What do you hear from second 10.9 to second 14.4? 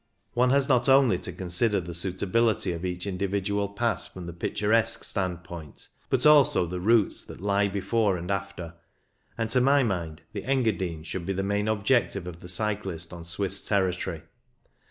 should be the main objective of the cyclist on Swiss territory.